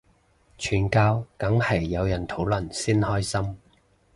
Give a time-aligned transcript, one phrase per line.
[0.57, 3.55] 傳教梗係有人討論先開心